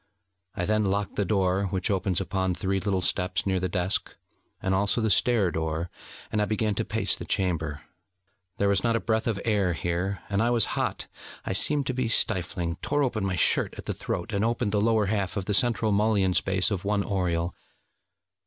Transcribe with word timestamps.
I 0.55 0.65
then 0.65 0.85
locked 0.85 1.15
the 1.15 1.23
door 1.25 1.65
which 1.65 1.91
opens 1.91 2.19
upon 2.19 2.55
three 2.55 2.79
little 2.79 3.01
steps 3.01 3.45
near 3.45 3.59
the 3.59 3.69
desk, 3.69 4.15
and 4.59 4.73
also 4.73 4.99
the 4.99 5.11
stair 5.11 5.51
door; 5.51 5.91
and 6.31 6.41
I 6.41 6.45
began 6.45 6.73
to 6.73 6.83
pace 6.83 7.15
the 7.15 7.23
chamber. 7.23 7.81
There 8.57 8.67
was 8.67 8.83
not 8.83 8.95
a 8.95 8.99
breath 8.99 9.27
of 9.27 9.39
air 9.45 9.73
here, 9.73 10.23
and 10.27 10.41
I 10.41 10.49
was 10.49 10.65
hot; 10.73 11.05
I 11.45 11.53
seemed 11.53 11.85
to 11.85 11.93
be 11.93 12.07
stifling, 12.07 12.77
tore 12.77 13.03
open 13.03 13.23
my 13.23 13.35
shirt 13.35 13.75
at 13.77 13.85
the 13.85 13.93
throat, 13.93 14.33
and 14.33 14.43
opened 14.43 14.71
the 14.71 14.81
lower 14.81 15.05
half 15.05 15.37
of 15.37 15.45
the 15.45 15.53
central 15.53 15.91
mullion 15.91 16.33
space 16.33 16.71
of 16.71 16.83
one 16.83 17.03
oriel. 17.03 17.53